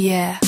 [0.00, 0.38] Yeah.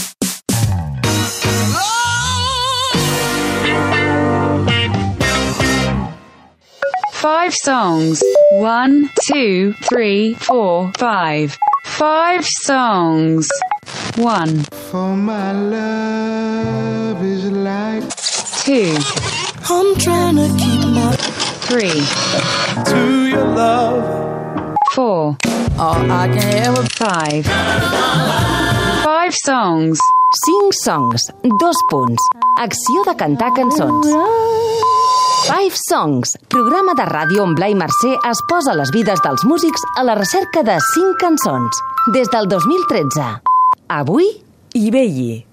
[7.12, 8.22] Five songs.
[8.52, 11.56] One, two, three, four, five.
[11.84, 13.48] Five songs.
[14.16, 18.04] One, For my love is like
[18.64, 18.94] two,
[19.68, 21.12] I'm trying to keep my.
[21.66, 22.04] three,
[22.92, 24.76] to your love.
[24.92, 25.36] four,
[25.78, 26.82] All I can ever.
[26.96, 28.51] five.
[29.32, 29.98] Five songs.
[30.44, 31.22] 5 songs,
[31.58, 32.20] dos punts.
[32.60, 34.06] Acció de cantar cançons.
[35.46, 40.04] Five Songs, programa de ràdio on Blai Mercè es posa les vides dels músics a
[40.04, 41.80] la recerca de 5 cançons.
[42.12, 43.30] Des del 2013.
[43.88, 44.28] Avui,
[44.74, 45.51] Ibelli.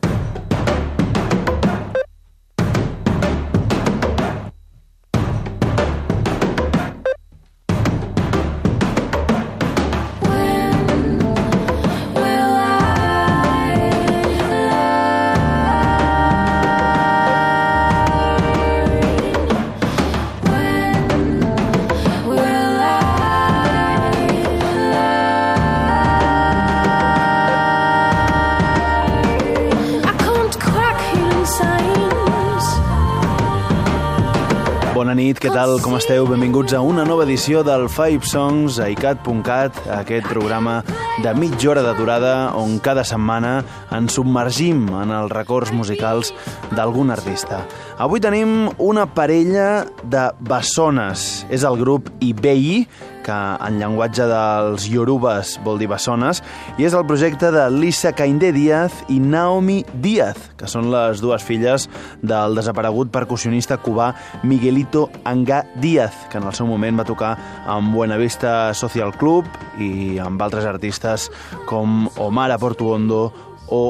[35.60, 36.24] Tal, com esteu?
[36.24, 40.77] Benvinguts a una nova edició del Five Songs a icat.cat, aquest programa
[41.20, 46.32] de mitja hora de durada on cada setmana ens submergim en els records musicals
[46.71, 47.66] d'algun artista.
[47.99, 51.43] Avui tenim una parella de bessones.
[51.51, 52.85] És el grup Ibei,
[53.30, 56.41] que en llenguatge dels yorubes vol dir bessones,
[56.82, 61.46] i és el projecte de Lisa Kainde Díaz i Naomi Díaz, que són les dues
[61.46, 61.85] filles
[62.26, 67.35] del desaparegut percussionista cubà Miguelito Angá Díaz, que en el seu moment va tocar
[67.69, 69.46] amb Buenavista Social Club
[69.78, 71.30] i amb altres artistes
[71.69, 73.28] com Omar Aportuondo
[73.69, 73.84] o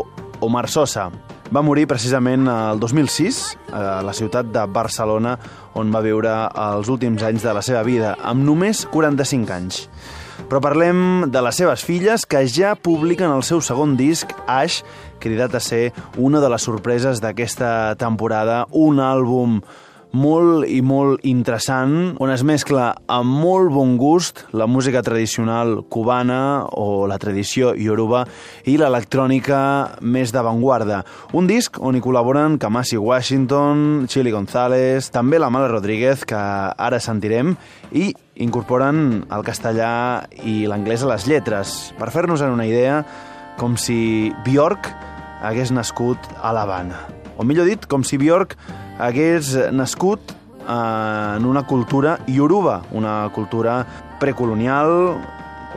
[0.43, 1.09] Omar Sosa.
[1.49, 3.37] Va morir precisament el 2006
[3.73, 5.31] a la ciutat de Barcelona,
[5.73, 9.79] on va viure els últims anys de la seva vida, amb només 45 anys.
[10.45, 14.83] Però parlem de les seves filles, que ja publiquen el seu segon disc, Ash,
[15.17, 15.89] cridat a ser
[16.21, 19.57] una de les sorpreses d'aquesta temporada, un àlbum
[20.11, 26.65] molt i molt interessant, on es mescla amb molt bon gust la música tradicional cubana
[26.71, 28.23] o la tradició yoruba
[28.65, 29.59] i l'electrònica
[30.01, 31.03] més d'avantguarda.
[31.37, 36.99] Un disc on hi col·laboren Kamasi Washington, Chili González, també la Mala Rodríguez, que ara
[37.03, 37.53] sentirem,
[37.91, 38.09] i
[38.39, 41.77] incorporen el castellà i l'anglès a les lletres.
[41.99, 43.03] Per fer-nos una idea,
[43.59, 44.89] com si Bjork
[45.43, 47.18] hagués nascut a l'Havana.
[47.39, 48.57] O millor dit, com si Bjork
[48.99, 53.85] hagués nascut eh, en una cultura yoruba, una cultura
[54.19, 55.15] precolonial,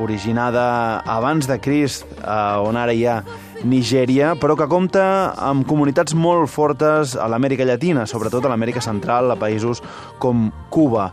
[0.03, 3.21] originada abans de Crist, eh, on ara hi ha
[3.63, 5.05] Nigèria, però que compta
[5.39, 9.85] amb comunitats molt fortes a l'Amèrica Llatina, sobretot a l'Amèrica Central, a països
[10.19, 11.13] com Cuba.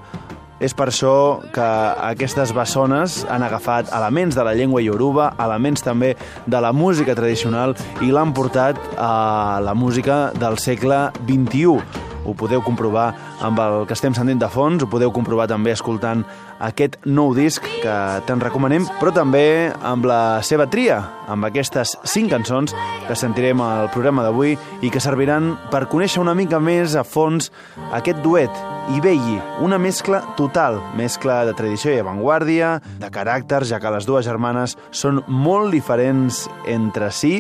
[0.60, 1.68] És per això que
[2.10, 6.16] aquestes bessones han agafat elements de la llengua ioruba, elements també
[6.46, 12.09] de la música tradicional i l'han portat a la música del segle XXI.
[12.30, 13.08] Ho podeu comprovar
[13.42, 16.22] amb el que estem sentint de fons, ho podeu comprovar també escoltant
[16.62, 17.96] aquest nou disc que
[18.28, 22.76] te'n recomanem, però també amb la seva tria, amb aquestes cinc cançons
[23.08, 24.54] que sentirem al programa d'avui
[24.86, 27.50] i que serviran per conèixer una mica més a fons
[27.98, 28.54] aquest duet,
[28.94, 34.30] Ibelli, una mescla total, mescla de tradició i avantguàrdia, de caràcters, ja que les dues
[34.30, 37.40] germanes són molt diferents entre si.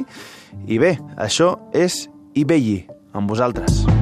[0.66, 2.84] I bé, això és Ibelli,
[3.14, 3.84] amb vosaltres.
[3.86, 3.99] He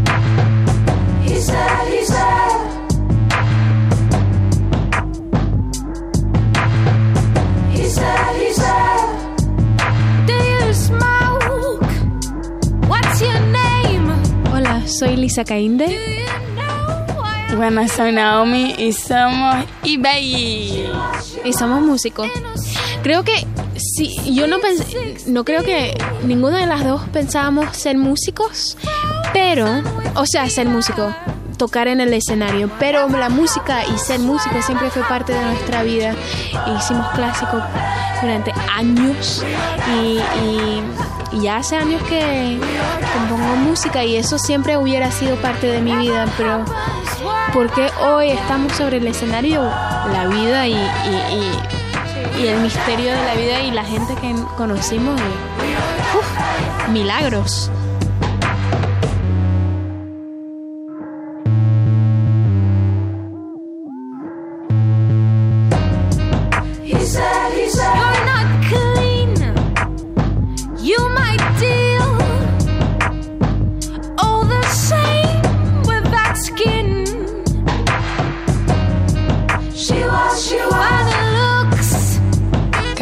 [14.51, 15.95] Hola, soy Lisa Cainde.
[17.55, 20.89] Bueno, soy Naomi y somos eBay.
[21.45, 22.27] Y somos músicos.
[23.03, 23.45] Creo que
[23.77, 28.75] sí, yo no pensé, no creo que ninguna de las dos pensábamos ser músicos,
[29.34, 29.68] pero,
[30.16, 31.14] o sea, ser músico,
[31.58, 35.84] tocar en el escenario, pero la música y ser músico siempre fue parte de nuestra
[35.84, 36.14] vida.
[36.78, 37.64] Hicimos clásicos
[38.22, 39.44] durante años
[40.02, 40.20] y,
[41.41, 42.58] ya hace años que
[43.14, 46.64] compongo música y eso siempre hubiera sido parte de mi vida, pero
[47.53, 53.59] porque hoy estamos sobre el escenario, la vida y, y- el misterio de la vida
[53.62, 55.20] y la gente que conocimos,
[56.88, 57.70] y, milagros.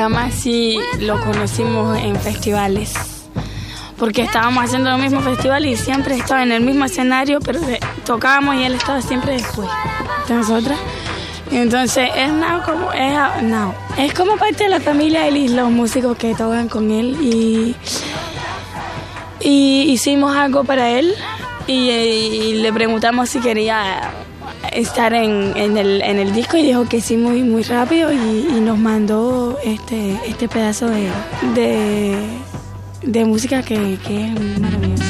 [0.05, 2.93] Llama así, lo conocimos en festivales.
[3.97, 7.79] Porque estábamos haciendo el mismo festival y siempre estaba en el mismo escenario, pero de-
[8.05, 9.67] tocábamos y él estaba siempre después
[10.27, 10.77] de nosotras.
[11.51, 13.13] Entonces es Now como es
[13.43, 13.73] Now.
[13.97, 17.75] Es como parte de la familia él y los músicos que tocan con él y,
[19.39, 21.13] y hicimos algo para él
[21.67, 24.11] y, y le preguntamos si quería
[24.75, 28.61] estar en, en el, en el disco y dijo que sí muy muy rápido y,
[28.65, 31.09] nos mandó este este pedazo de,
[31.53, 32.17] de,
[33.03, 35.04] de música que, que es maravilloso.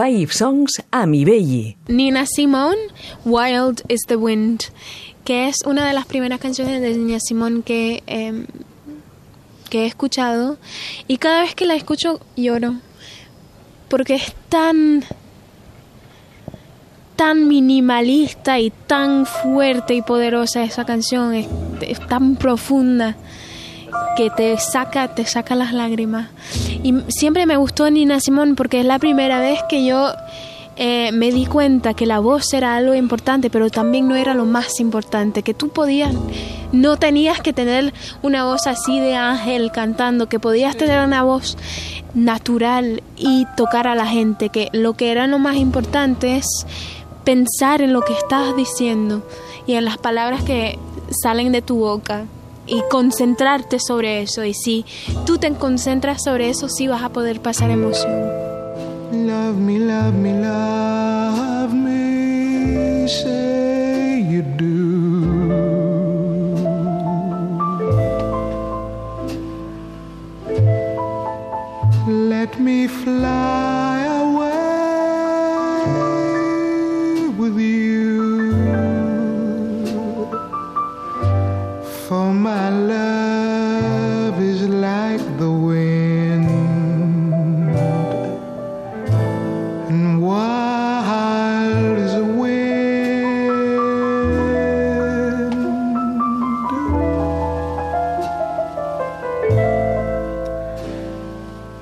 [0.00, 1.76] Five Songs a mi belli.
[1.88, 2.88] Nina Simone,
[3.26, 4.64] Wild is the Wind,
[5.26, 8.46] que es una de las primeras canciones de Nina Simone que, em,
[9.68, 10.56] que he escuchado.
[11.06, 12.76] Y cada vez que la escucho lloro
[13.88, 15.04] porque es tan
[17.16, 21.46] tan minimalista y tan fuerte y poderosa esa canción, es,
[21.82, 23.18] es tan profunda
[24.16, 26.28] que te saca, te saca las lágrimas.
[26.82, 30.12] Y siempre me gustó Nina Simone porque es la primera vez que yo
[30.76, 34.46] eh, me di cuenta que la voz era algo importante, pero también no era lo
[34.46, 36.14] más importante, que tú podías,
[36.72, 37.92] no tenías que tener
[38.22, 41.58] una voz así de ángel cantando, que podías tener una voz
[42.14, 46.46] natural y tocar a la gente, que lo que era lo más importante es
[47.24, 49.22] pensar en lo que estás diciendo
[49.66, 50.78] y en las palabras que
[51.22, 52.24] salen de tu boca
[52.70, 54.44] y concentrarte sobre eso.
[54.44, 54.86] Y si
[55.26, 58.12] tú te concentras sobre eso, sí vas a poder pasar emoción.
[59.12, 64.70] Love me, love me, love me, say you do.
[72.06, 73.69] Let me fly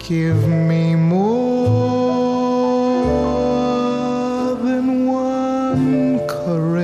[0.08, 1.18] Give me more
[4.54, 6.77] than one caress.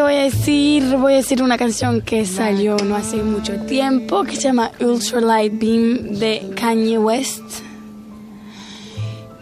[0.00, 4.36] Voy a decir, voy a decir una canción que salió no hace mucho tiempo, que
[4.36, 7.42] se llama Ultralight Beam de Kanye West,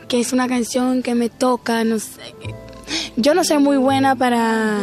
[0.09, 2.21] que es una canción que me toca, no sé,
[3.17, 4.79] yo no soy muy buena para,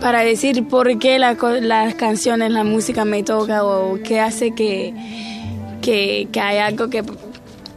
[0.00, 4.94] para decir por qué las canciones, la música me toca o qué hace que,
[5.80, 7.02] que, que hay algo que,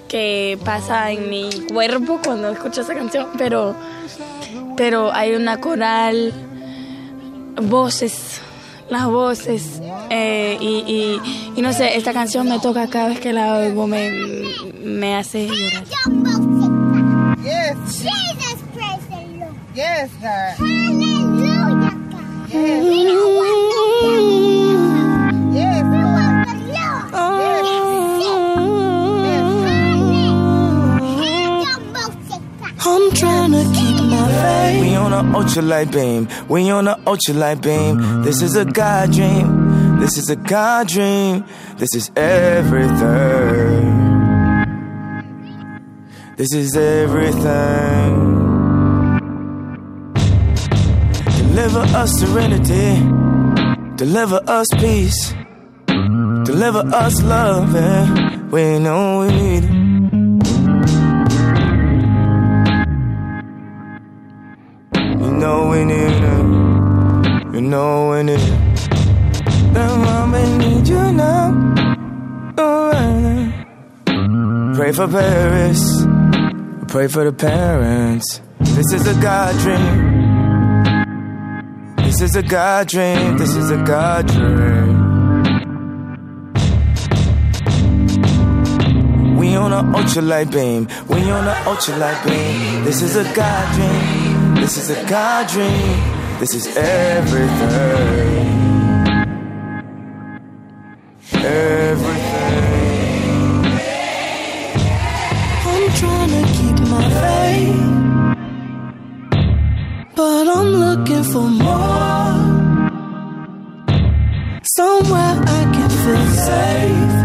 [0.08, 3.76] que pasa en mi cuerpo cuando escucho esa canción, pero
[4.76, 6.34] pero hay una coral,
[7.62, 8.42] voces,
[8.90, 11.20] las voces, eh, y, y-
[11.56, 14.12] y no sé, esta canción me toca cada vez que la oigo, me,
[14.84, 15.84] me hace llorar.
[17.44, 17.76] Yes.
[18.02, 19.54] Jesus praise the Lord.
[19.76, 20.56] Yes, God.
[20.58, 22.50] Hallelujah, God.
[22.50, 22.84] Yes.
[22.84, 23.84] We don't want no
[25.54, 27.14] Yes, We want the Lord.
[27.14, 28.55] I'm
[35.16, 36.28] a ultralight beam.
[36.50, 38.24] We on a ultralight beam.
[38.24, 40.00] This is a God dream.
[40.00, 41.46] This is a God dream.
[41.78, 43.86] This is everything.
[46.36, 48.12] This is everything.
[51.38, 52.90] Deliver us serenity.
[53.96, 55.34] Deliver us peace.
[55.88, 57.74] Deliver us love.
[57.74, 58.42] Yeah.
[58.48, 59.85] We know we need it.
[65.78, 67.54] It.
[67.54, 68.40] You know need it.
[69.74, 71.52] The mama need you now.
[72.58, 73.52] Uh.
[74.76, 76.06] Pray for Paris.
[76.88, 78.40] Pray for the parents.
[78.60, 80.16] This is a God dream.
[81.98, 83.38] This is a God dream.
[83.38, 84.96] This is a God dream.
[89.38, 90.88] We on a ultralight beam.
[91.10, 92.86] We on a ultralight beam.
[92.86, 94.25] This is a God dream.
[94.66, 95.98] This is a God dream.
[96.40, 98.48] This is everything.
[101.44, 102.56] Everything.
[105.72, 107.86] I'm trying to keep my faith,
[110.16, 112.34] but I'm looking for more.
[114.64, 117.18] Somewhere I can feel safe.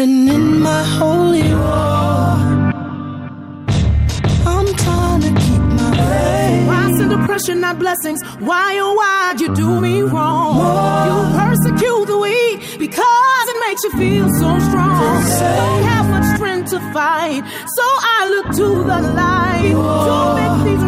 [0.00, 1.97] And in my holy war,
[7.38, 8.22] send not blessings?
[8.38, 10.56] Why, oh, why'd you do me wrong?
[11.08, 15.22] You persecute the weak because it makes you feel so strong.
[15.38, 17.42] Don't have much strength to fight,
[17.76, 17.84] so
[18.16, 19.74] I look to the light
[20.06, 20.87] to make these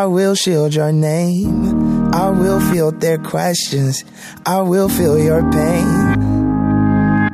[0.00, 2.14] I will shield your name.
[2.14, 4.02] I will field their questions.
[4.46, 7.28] I will feel your pain.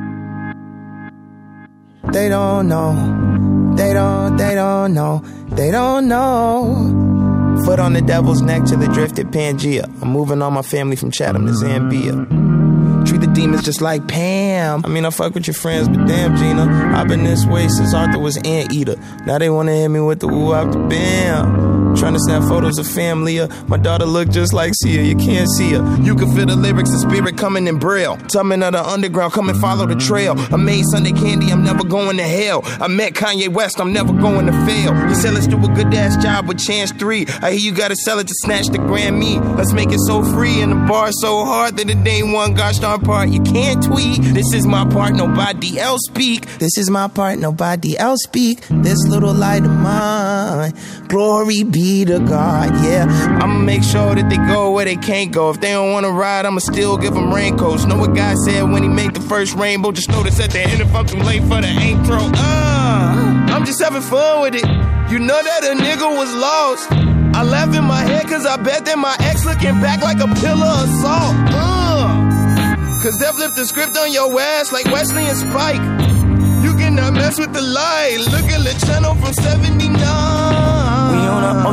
[2.11, 3.73] They don't know.
[3.77, 5.19] They don't, they don't know.
[5.51, 7.61] They don't know.
[7.63, 9.85] Foot on the devil's neck till it drifted Pangea.
[10.01, 13.07] I'm moving all my family from Chatham to Zambia.
[13.07, 14.81] Treat the demons just like Pam.
[14.83, 16.93] I mean, I fuck with your friends, but damn, Gina.
[16.97, 18.97] I've been this way since Arthur was Anteater.
[19.25, 21.86] Now they wanna hit me with the woo the bam.
[21.97, 23.39] Trying to snap photos of family.
[23.39, 25.01] uh, My daughter look just like Sia.
[25.01, 25.97] You can't see her.
[26.01, 28.17] You can feel the lyrics and spirit coming in braille.
[28.31, 30.35] Tubman of the underground, come and follow the trail.
[30.53, 32.61] I made Sunday candy, I'm never going to hell.
[32.65, 34.93] I met Kanye West, I'm never going to fail.
[35.07, 37.25] He said, let's do a good ass job with Chance 3.
[37.41, 39.39] I hear you gotta sell it to snatch the Grammy.
[39.57, 42.77] Let's make it so free and the bar so hard that it ain't one gosh
[42.77, 43.29] darn part.
[43.29, 44.21] You can't tweet.
[44.21, 46.45] This is my part, nobody else speak.
[46.59, 48.61] This is my part, nobody else speak.
[48.69, 50.73] This little light of mine.
[51.07, 53.05] Glory be to God, yeah.
[53.41, 55.49] I'ma make sure that they go where they can't go.
[55.49, 57.85] If they don't wanna ride, I'ma still give them raincoats.
[57.85, 59.91] Know what God said when he made the first rainbow?
[59.91, 62.19] Just notice at the end if I'm too late for the intro.
[62.19, 64.65] Uh, I'm just having fun with it.
[65.11, 66.91] You know that a nigga was lost.
[67.35, 70.27] I laugh in my head cause I bet that my ex looking back like a
[70.41, 71.35] pillar of salt.
[71.55, 75.81] Uh, cause they flipped the script on your ass like Wesley and Spike.
[76.63, 78.17] You cannot mess with the light.
[78.19, 79.86] Look at the channel from 79.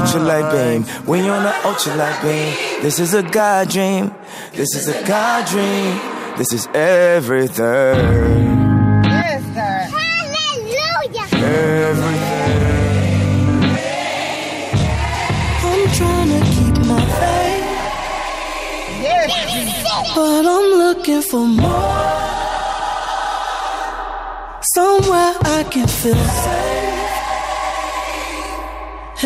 [0.05, 0.85] We on a ultralight beam.
[1.07, 2.83] We on a ultralight beam.
[2.83, 4.15] This is a God dream.
[4.53, 5.99] This is a God dream.
[6.37, 7.65] This is everything.
[9.95, 11.29] Hallelujah.
[11.33, 12.65] Everything.
[15.65, 17.65] I'm trying to keep my faith.
[20.15, 22.03] But I'm looking for more.
[24.75, 26.84] Somewhere I can feel safe.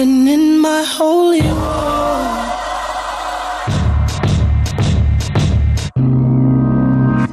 [0.01, 2.39] And in my holy war.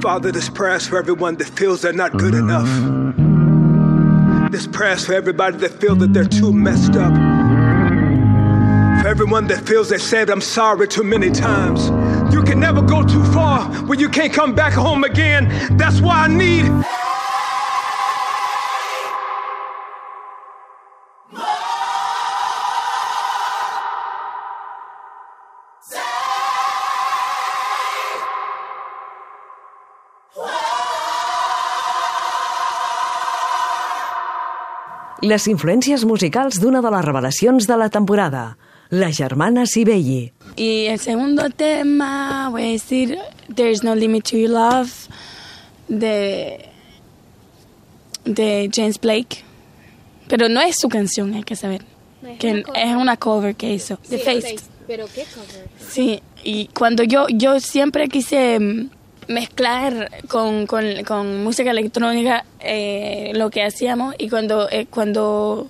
[0.02, 2.68] Father, this prayer is for everyone that feels they're not good enough.
[4.52, 7.14] This prayer is for everybody that feels that they're too messed up.
[9.04, 11.90] For everyone that feels they said I'm sorry too many times.
[12.34, 15.78] You can never go too far where you can't come back home again.
[15.78, 16.66] That's why I need.
[35.26, 38.58] Les influències musicals d'una de les revelacions de la temporada,
[38.92, 40.34] la germana Sibelli.
[40.56, 43.18] Y el segundo tema, voy a decir
[43.54, 44.92] There's No Limit to Your Love
[45.88, 46.70] de,
[48.26, 49.44] de James Blake.
[50.28, 51.84] Pero no es su canción, hay que saber.
[52.40, 53.98] que es una cover que hizo.
[54.10, 54.58] The Face.
[54.88, 55.68] Pero qué cover.
[55.90, 58.90] Sí, y cuando yo, yo siempre quise mm,
[59.28, 65.68] mezclar con, con, música electrónica eh, lo que hacíamos y cuando, eh, cuando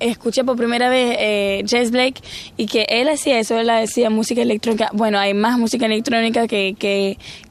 [0.00, 2.20] escuché por primera vez eh, Jazz Blake
[2.56, 4.90] y que él hacía eso, él hacía música electrónica.
[4.92, 6.74] Bueno, hay más música electrónica que,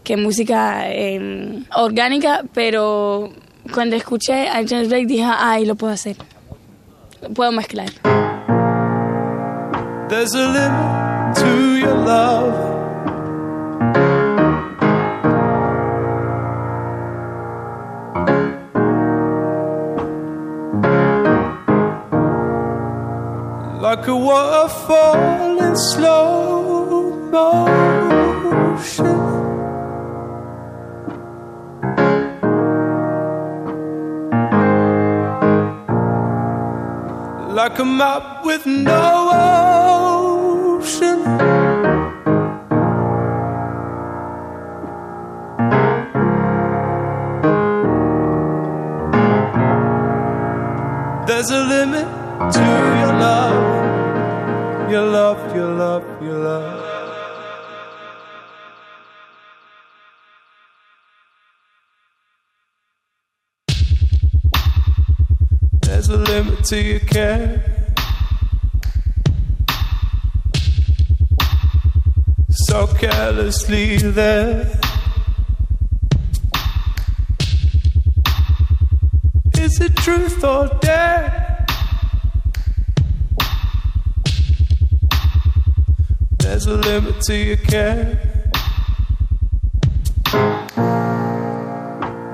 [0.03, 3.31] que, música eh, orgánica, pero
[3.73, 6.15] cuando escuché a James Blake dije, ay, lo puedo hacer.
[7.33, 7.89] Puedo mezclar.
[10.09, 12.76] There's a limit to your love.
[23.97, 27.57] Like a waterfall in slow motion.
[37.55, 39.31] Like a map with no
[40.77, 41.23] ocean.
[51.25, 52.07] There's a limit
[52.53, 53.76] to your love,
[54.89, 56.83] your love, your love, your love.
[65.81, 67.63] There's a limit to your care.
[72.49, 74.79] So carelessly there.
[79.57, 81.46] Is it truth or dare?
[86.57, 88.17] There's a limit to your care.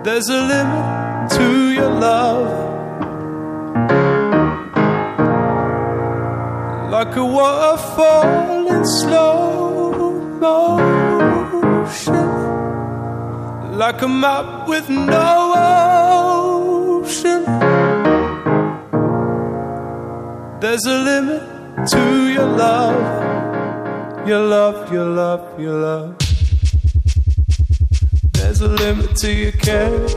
[0.05, 2.47] There's a limit to your love.
[6.89, 12.27] Like a waterfall in slow motion.
[13.77, 15.53] Like a map with no
[17.03, 17.43] ocean.
[20.61, 21.43] There's a limit
[21.89, 23.32] to your love.
[24.25, 26.17] Your love, your love, your love.
[28.31, 30.07] There's a limit to your care.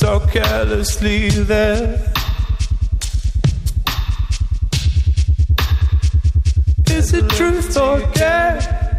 [0.00, 2.12] So carelessly there.
[6.88, 8.98] Is it truth or dare?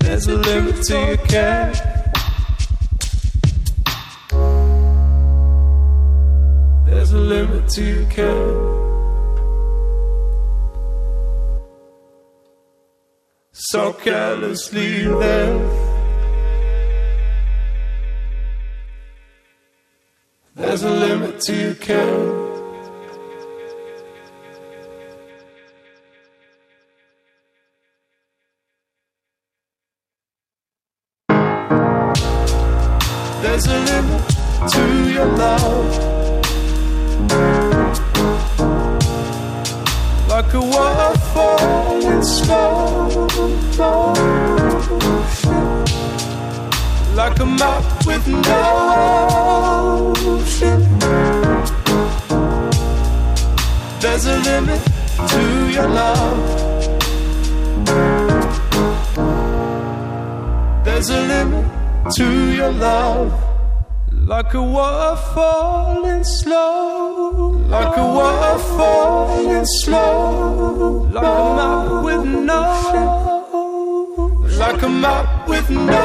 [0.00, 1.91] There's a limit to your care.
[7.22, 8.72] Limit to your care.
[13.52, 15.92] So carelessly there.
[20.54, 22.42] There's a limit to your care.
[33.42, 34.28] There's a limit
[34.72, 36.11] to your love.
[40.42, 43.28] Like a waterfall in slow.
[47.14, 50.80] Like a map with no ocean.
[54.00, 54.82] There's a limit
[55.28, 56.38] to your love.
[60.84, 61.66] There's a limit
[62.16, 63.51] to your love.
[64.32, 72.64] Like a waterfall in slow, like a waterfall in slow, like a map with no,
[74.58, 76.02] like a map with no.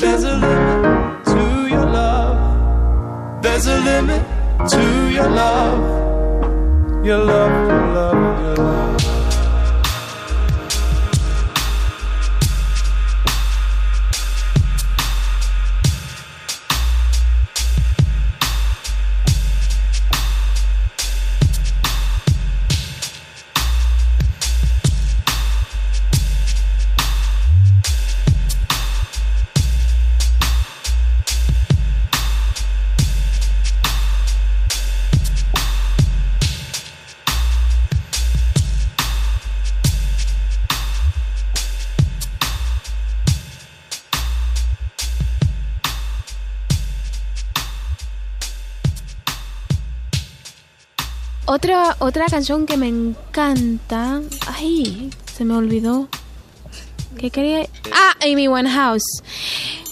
[0.00, 1.42] There's a limit to
[1.74, 3.42] your love.
[3.42, 4.22] There's a limit
[4.74, 4.84] to
[5.16, 5.80] your love,
[7.04, 8.79] your love, your love, your love.
[51.80, 54.20] Otra, otra canción que me encanta.
[54.58, 56.08] Ay, se me olvidó.
[57.18, 57.66] ¿Qué quería?
[57.92, 59.22] Ah, Amy Winehouse.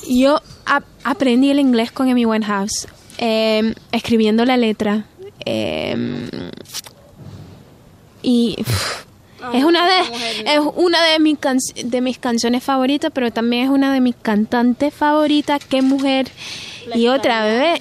[0.09, 2.87] Yo ap- aprendí el inglés con Amy Winehouse.
[3.18, 5.07] eh, escribiendo la letra.
[5.46, 6.31] eh,
[8.22, 9.05] y pff,
[9.55, 10.01] es una de
[10.55, 14.14] es una de mis can- de mis canciones favoritas, pero también es una de mis
[14.16, 15.64] cantantes favoritas.
[15.64, 16.29] Qué mujer
[16.94, 17.79] y otra bebé.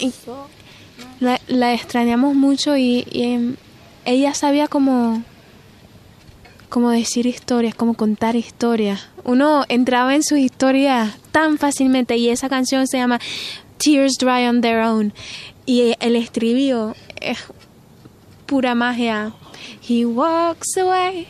[1.19, 3.55] la, la extrañamos mucho y, y, em,
[4.07, 5.21] ella sabía cómo,
[6.69, 9.09] cómo decir historias, cómo contar historias.
[9.25, 13.19] Uno entraba en sus historias tan fácilmente y esa canción se llama
[13.77, 15.13] Tears Dry on Their Own
[15.65, 17.39] y el estribillo es
[18.45, 19.33] pura magia.
[19.85, 21.27] He walks away,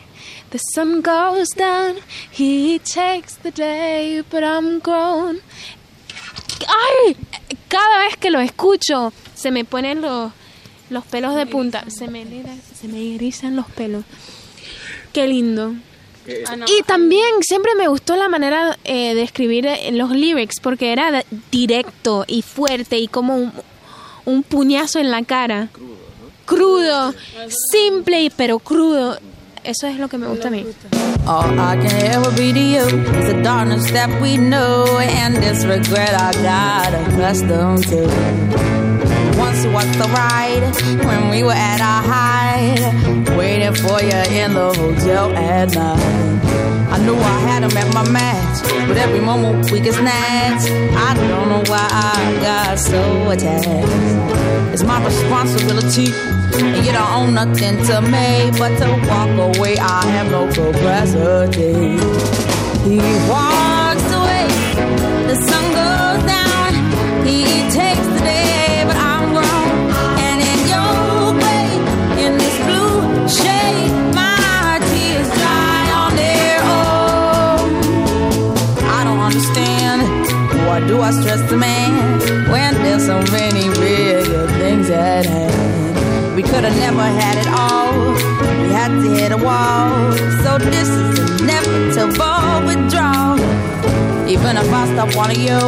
[0.50, 1.96] the sun goes down,
[2.30, 5.40] he takes the day, but I'm grown.
[6.60, 7.16] ¡Ay!
[7.68, 10.32] Cada vez que lo escucho, se me ponen los,
[10.90, 11.84] los pelos de punta.
[11.88, 12.24] Se me,
[12.80, 14.04] se me erizan los pelos.
[15.12, 15.74] Qué lindo.
[16.26, 21.24] Y también siempre me gustó la manera eh, de escribir eh, los lyrics, porque era
[21.50, 23.52] directo y fuerte y como un,
[24.26, 25.70] un puñazo en la cara.
[26.44, 27.14] Crudo,
[27.72, 29.18] simple y pero crudo.
[29.64, 30.64] Eso es lo que me gusta a mí.
[31.26, 32.86] All I can ever be to you
[33.18, 38.87] is the darkness that we know and this regret I got accustomed to.
[39.72, 40.62] Once was the ride
[41.04, 46.38] when we were at our height, waiting for you in the hotel at night.
[46.90, 50.70] I knew I had him at my match, but every moment we get snatched.
[50.70, 54.72] I don't know why I got so attached.
[54.72, 56.12] It's my responsibility,
[56.54, 59.76] and you don't own nothing to me but to walk away.
[59.78, 61.98] I have no capacity.
[62.88, 64.46] He walks away,
[65.28, 65.67] the sun
[80.78, 82.20] Why do I stress the man
[82.52, 86.36] when there's so many bigger things at hand?
[86.36, 88.12] We could have never had it all.
[88.62, 90.12] We had to hit a wall.
[90.44, 93.40] So this is inevitable withdrawal.
[94.28, 95.58] Even if I stop wanting you,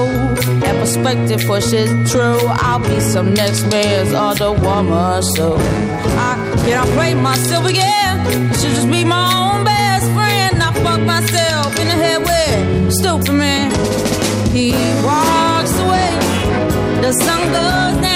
[0.60, 2.38] that perspective pushes true.
[2.46, 8.20] I'll be some next man's other woman, so I can't play myself again.
[8.48, 10.62] I should just be my own best friend.
[10.62, 13.79] I fuck myself in the head with stupid man.
[14.52, 14.72] He
[15.04, 16.10] walks away,
[17.02, 18.09] the sun goes down.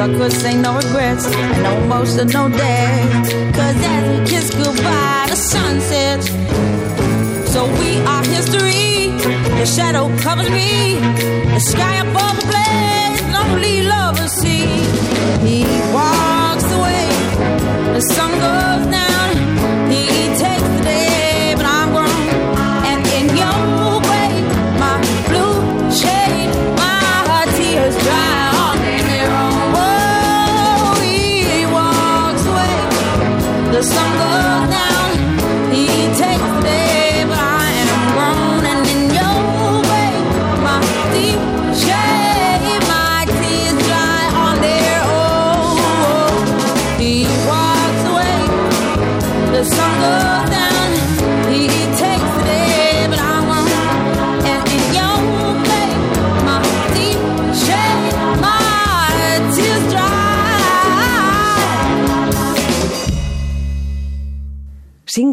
[0.00, 3.06] Could say no regrets and no emotional day.
[3.52, 6.28] Cause as we kiss goodbye, the sun sets.
[7.52, 9.10] So we are history.
[9.60, 10.94] The shadow covers me.
[11.54, 13.20] The sky above the blaze.
[13.34, 14.68] Lonely lovers see.
[15.46, 17.08] He walks away.
[17.92, 19.19] The sun goes down.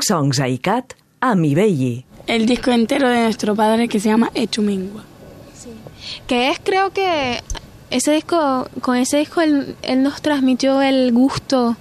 [0.07, 2.05] Songs a ICAT a mi belli.
[2.27, 5.03] El disco entero de nuestro padre que se llama Echumingua.
[6.27, 7.41] Que es, creo que
[7.89, 11.75] ese disco, con ese disco él, él nos transmitió el gusto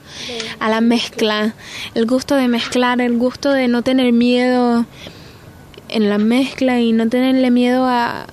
[0.59, 1.55] a la mezcla,
[1.95, 4.87] el gusto de mezclar, el gusto de no tener miedo
[5.89, 8.27] en la mezcla y no tenerle miedo a,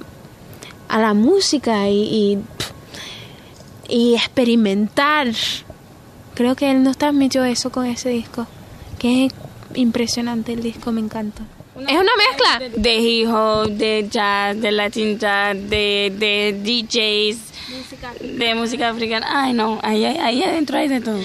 [0.87, 2.39] a la música y,
[3.89, 5.27] y, y experimentar.
[6.33, 8.47] Creo que él nos transmitió eso con ese disco,
[8.97, 9.33] que es
[9.75, 11.43] impresionante el disco, me encanta.
[11.75, 12.81] Es una mezcla.
[12.81, 19.25] De hip hop, de jazz, de latin jazz, de, de DJs, de música africana.
[19.29, 21.19] Ay, no, ahí, ahí, ahí adentro hay de todo.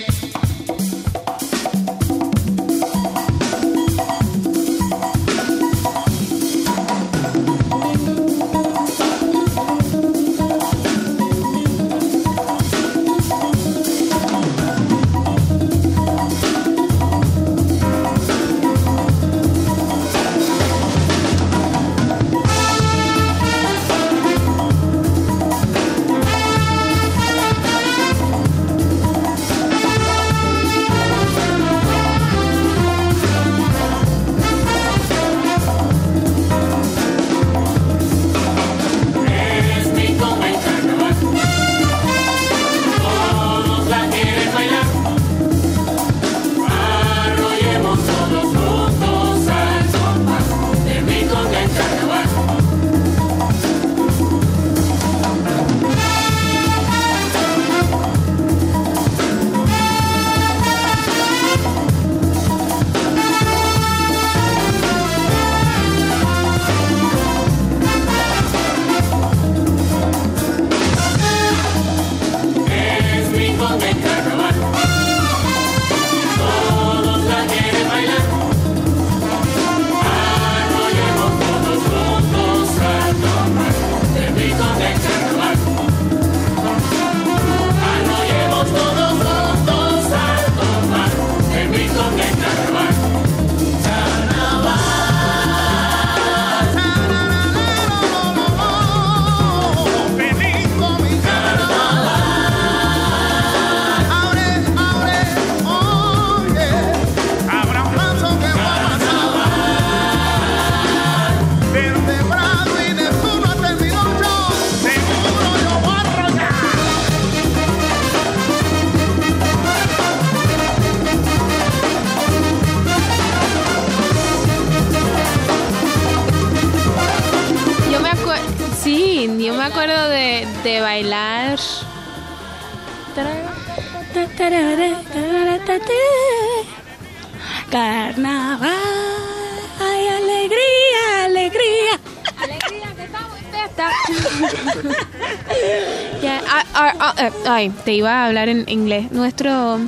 [147.19, 149.11] Eh, ay, te iba a hablar en inglés.
[149.13, 149.79] Nuestro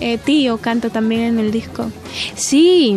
[0.00, 1.90] eh, tío canta también en el disco.
[2.34, 2.96] Sí,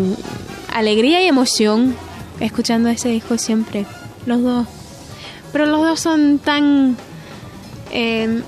[0.74, 1.96] alegría y emoción
[2.40, 3.86] escuchando ese disco siempre.
[4.26, 4.68] Los dos.
[5.52, 6.98] Pero los dos son tan.
[7.92, 8.42] Eh,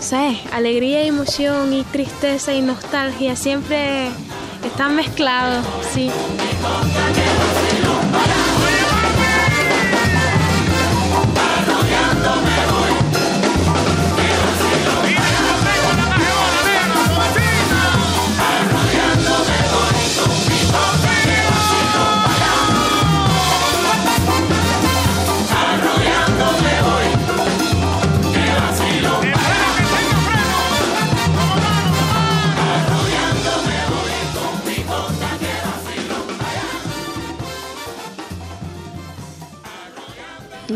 [0.00, 0.38] ¿Sabes?
[0.52, 4.08] Alegría y emoción y tristeza y nostalgia siempre
[4.64, 6.10] están mezclados, sí.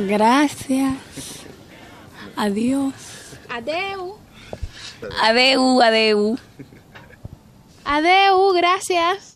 [0.07, 0.99] Gracias.
[2.37, 2.95] Adiós.
[3.49, 4.19] Adeu.
[5.21, 6.39] Adeu, adeu.
[7.85, 9.33] Adeu, gracias.